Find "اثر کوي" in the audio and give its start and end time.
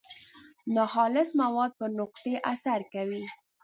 2.53-3.23